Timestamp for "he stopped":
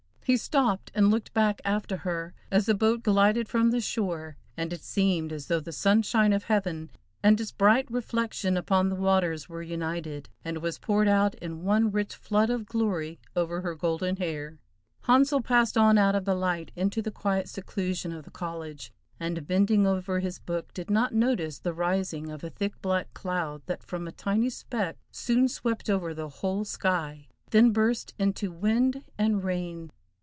0.23-0.91